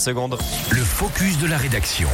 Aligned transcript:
seconde. 0.00 0.38
Le 0.70 0.82
focus 0.82 1.38
de 1.38 1.46
la 1.46 1.56
rédaction. 1.56 2.08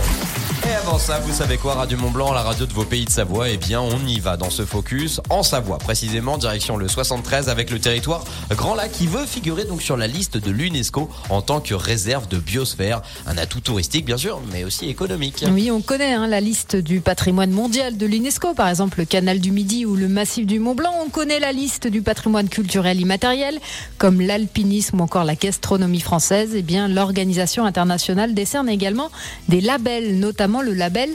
Et 0.69 0.75
avant 0.75 0.99
ça, 0.99 1.19
vous 1.21 1.33
savez 1.33 1.57
quoi, 1.57 1.75
Radio 1.75 1.99
Mont 1.99 2.11
Blanc, 2.11 2.33
la 2.33 2.43
radio 2.43 2.67
de 2.67 2.73
vos 2.73 2.85
pays 2.85 3.05
de 3.05 3.11
Savoie 3.11 3.51
Eh 3.51 3.57
bien, 3.57 3.81
on 3.81 4.07
y 4.07 4.21
va 4.21 4.37
dans 4.37 4.51
ce 4.51 4.65
focus 4.65 5.21
en 5.29 5.43
Savoie, 5.43 5.79
précisément 5.79 6.39
direction 6.39 6.77
le 6.77 6.87
73 6.87 7.49
avec 7.49 7.71
le 7.71 7.81
territoire 7.81 8.25
Grand 8.51 8.75
Lac 8.75 8.93
qui 8.93 9.07
veut 9.07 9.27
figurer 9.27 9.65
donc 9.65 9.83
sur 9.83 9.97
la 9.97 10.07
liste 10.07 10.37
de 10.37 10.51
l'UNESCO 10.51 11.09
en 11.31 11.43
tant 11.43 11.61
que 11.61 11.75
réserve 11.75 12.29
de 12.29 12.39
biosphère, 12.39 13.03
un 13.27 13.37
atout 13.39 13.61
touristique 13.61 14.05
bien 14.05 14.17
sûr, 14.17 14.41
mais 14.53 14.65
aussi 14.65 14.89
économique. 14.89 15.45
Oui, 15.51 15.71
on 15.71 15.81
connaît 15.81 16.13
hein, 16.13 16.27
la 16.27 16.41
liste 16.41 16.77
du 16.77 17.01
patrimoine 17.01 17.51
mondial 17.51 17.97
de 17.97 18.07
l'UNESCO, 18.07 18.55
par 18.55 18.69
exemple 18.69 18.99
le 18.99 19.05
canal 19.05 19.41
du 19.41 19.51
Midi 19.51 19.85
ou 19.85 19.97
le 19.97 20.09
massif 20.09 20.47
du 20.47 20.59
Mont 20.59 20.75
Blanc. 20.75 20.93
On 21.05 21.11
connaît 21.11 21.41
la 21.41 21.53
liste 21.53 21.87
du 21.89 22.03
patrimoine 22.03 22.49
culturel 22.49 23.01
immatériel, 23.01 23.59
comme 23.99 24.21
l'alpinisme 24.21 25.01
ou 25.01 25.05
encore 25.05 25.25
la 25.25 25.35
gastronomie 25.35 26.01
française. 26.01 26.53
Eh 26.55 26.63
bien, 26.63 26.89
l'organisation 26.89 27.65
internationale 27.73 28.35
décerne 28.35 28.69
également 28.69 29.11
des 29.49 29.63
labels, 29.63 30.19
notamment 30.19 30.61
le 30.61 30.75
label 30.75 31.09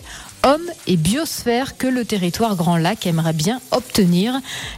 Homme 0.48 0.72
et 0.88 0.96
Biosphère 0.96 1.76
que 1.76 1.88
le 1.88 2.06
territoire 2.06 2.56
Grand 2.56 2.78
Lac 2.78 3.06
aimerait 3.06 3.34
bien 3.34 3.60
obtenir. 3.72 4.34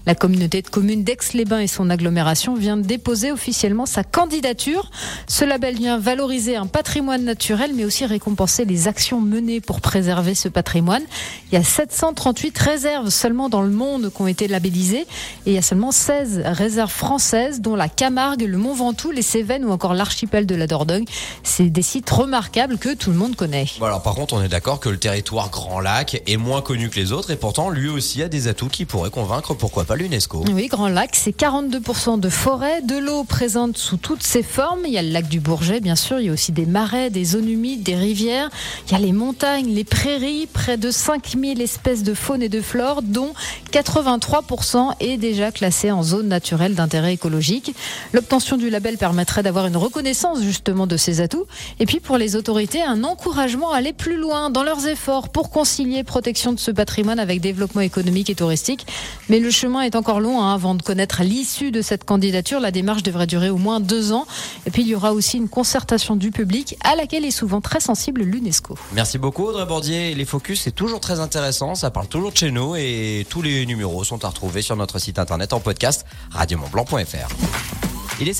La 0.07 0.15
communauté 0.15 0.63
de 0.63 0.67
communes 0.67 1.03
d'Aix-les-Bains 1.03 1.59
et 1.59 1.67
son 1.67 1.91
agglomération 1.91 2.55
vient 2.55 2.75
de 2.75 2.81
déposer 2.81 3.31
officiellement 3.31 3.85
sa 3.85 4.03
candidature. 4.03 4.89
Ce 5.27 5.45
label 5.45 5.75
vient 5.75 5.99
valoriser 5.99 6.55
un 6.55 6.65
patrimoine 6.65 7.23
naturel 7.23 7.73
mais 7.75 7.85
aussi 7.85 8.07
récompenser 8.07 8.65
les 8.65 8.87
actions 8.87 9.21
menées 9.21 9.61
pour 9.61 9.79
préserver 9.79 10.33
ce 10.33 10.49
patrimoine. 10.49 11.03
Il 11.51 11.55
y 11.55 11.61
a 11.61 11.63
738 11.63 12.57
réserves 12.57 13.09
seulement 13.09 13.47
dans 13.47 13.61
le 13.61 13.69
monde 13.69 14.11
qui 14.11 14.21
ont 14.23 14.27
été 14.27 14.47
labellisées 14.47 15.05
et 15.45 15.51
il 15.51 15.53
y 15.53 15.59
a 15.59 15.61
seulement 15.61 15.91
16 15.91 16.41
réserves 16.45 16.89
françaises 16.89 17.61
dont 17.61 17.75
la 17.75 17.89
Camargue, 17.89 18.41
le 18.41 18.57
Mont 18.57 18.73
Ventoux, 18.73 19.11
les 19.11 19.21
Cévennes 19.21 19.65
ou 19.65 19.69
encore 19.69 19.93
l'archipel 19.93 20.47
de 20.47 20.55
la 20.55 20.65
Dordogne. 20.65 21.05
C'est 21.43 21.69
des 21.69 21.83
sites 21.83 22.09
remarquables 22.09 22.79
que 22.79 22.95
tout 22.95 23.11
le 23.11 23.17
monde 23.17 23.35
connaît. 23.35 23.67
Alors 23.79 24.01
par 24.01 24.15
contre, 24.15 24.33
on 24.33 24.41
est 24.41 24.49
d'accord 24.49 24.79
que 24.79 24.89
le 24.89 24.97
territoire 24.97 25.51
Grand 25.51 25.58
Lac 25.81 26.21
est 26.27 26.37
moins 26.37 26.61
connu 26.61 26.89
que 26.89 26.99
les 26.99 27.11
autres 27.11 27.31
et 27.31 27.35
pourtant 27.35 27.69
lui 27.69 27.89
aussi 27.89 28.21
a 28.21 28.27
des 28.27 28.47
atouts 28.47 28.67
qui 28.67 28.85
pourraient 28.85 29.09
convaincre 29.09 29.53
pourquoi 29.53 29.83
pas 29.83 29.95
l'UNESCO. 29.95 30.45
Oui, 30.53 30.67
Grand 30.67 30.87
Lac, 30.87 31.15
c'est 31.15 31.35
42% 31.35 32.19
de 32.19 32.29
forêt, 32.29 32.81
de 32.81 32.97
l'eau 32.97 33.23
présente 33.23 33.77
sous 33.77 33.97
toutes 33.97 34.23
ses 34.23 34.43
formes. 34.43 34.81
Il 34.85 34.93
y 34.93 34.97
a 34.97 35.01
le 35.01 35.09
lac 35.09 35.27
du 35.27 35.39
Bourget, 35.39 35.79
bien 35.79 35.95
sûr, 35.95 36.19
il 36.19 36.27
y 36.27 36.29
a 36.29 36.33
aussi 36.33 36.51
des 36.51 36.65
marais, 36.65 37.09
des 37.09 37.25
zones 37.25 37.49
humides, 37.49 37.83
des 37.83 37.95
rivières. 37.95 38.49
Il 38.87 38.93
y 38.93 38.95
a 38.95 38.99
les 38.99 39.11
montagnes, 39.11 39.67
les 39.73 39.83
prairies, 39.83 40.47
près 40.51 40.77
de 40.77 40.91
5000 40.91 41.61
espèces 41.61 42.03
de 42.03 42.13
faune 42.13 42.41
et 42.41 42.49
de 42.49 42.61
flore, 42.61 43.01
dont 43.01 43.33
83% 43.71 44.93
est 44.99 45.17
déjà 45.17 45.51
classé 45.51 45.91
en 45.91 46.03
zone 46.03 46.27
naturelle 46.27 46.75
d'intérêt 46.75 47.13
écologique. 47.13 47.75
L'obtention 48.13 48.57
du 48.57 48.69
label 48.69 48.97
permettrait 48.97 49.43
d'avoir 49.43 49.67
une 49.67 49.77
reconnaissance 49.77 50.41
justement 50.41 50.87
de 50.87 50.97
ces 50.97 51.21
atouts 51.21 51.45
et 51.79 51.85
puis 51.85 51.99
pour 51.99 52.17
les 52.17 52.35
autorités, 52.35 52.81
un 52.81 53.03
encouragement 53.03 53.71
à 53.71 53.77
aller 53.77 53.93
plus 53.93 54.17
loin 54.17 54.49
dans 54.49 54.63
leurs 54.63 54.87
efforts 54.87 55.29
concilier 55.49 56.03
protection 56.03 56.53
de 56.53 56.59
ce 56.59 56.71
patrimoine 56.71 57.19
avec 57.19 57.41
développement 57.41 57.81
économique 57.81 58.29
et 58.29 58.35
touristique. 58.35 58.85
Mais 59.29 59.39
le 59.39 59.51
chemin 59.51 59.81
est 59.81 59.95
encore 59.95 60.19
long 60.19 60.41
hein, 60.41 60.53
avant 60.53 60.75
de 60.75 60.81
connaître 60.81 61.23
l'issue 61.23 61.71
de 61.71 61.81
cette 61.81 62.03
candidature. 62.03 62.59
La 62.59 62.71
démarche 62.71 63.03
devrait 63.03 63.27
durer 63.27 63.49
au 63.49 63.57
moins 63.57 63.79
deux 63.79 64.11
ans. 64.11 64.25
Et 64.65 64.71
puis 64.71 64.83
il 64.83 64.87
y 64.87 64.95
aura 64.95 65.13
aussi 65.13 65.37
une 65.37 65.49
concertation 65.49 66.15
du 66.15 66.31
public 66.31 66.75
à 66.83 66.95
laquelle 66.95 67.25
est 67.25 67.31
souvent 67.31 67.61
très 67.61 67.79
sensible 67.79 68.21
l'UNESCO. 68.21 68.75
Merci 68.93 69.17
beaucoup 69.17 69.45
Audrey 69.45 69.65
Bordier. 69.65 70.15
Les 70.15 70.25
focus, 70.25 70.61
c'est 70.61 70.71
toujours 70.71 70.99
très 70.99 71.19
intéressant. 71.19 71.75
Ça 71.75 71.91
parle 71.91 72.07
toujours 72.07 72.31
de 72.31 72.37
chez 72.37 72.51
nous 72.51 72.75
et 72.75 73.25
tous 73.29 73.41
les 73.41 73.65
numéros 73.65 74.03
sont 74.03 74.23
à 74.25 74.29
retrouver 74.29 74.61
sur 74.61 74.75
notre 74.75 74.99
site 74.99 75.19
internet 75.19 75.53
en 75.53 75.59
podcast 75.59 76.05
radiomontblanc.fr. 76.31 77.68